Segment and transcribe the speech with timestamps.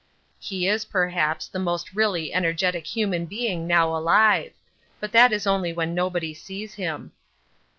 [0.39, 5.93] He is, perhaps, the most really energetic human being now alive—but that is only when
[5.93, 7.11] nobody sees him.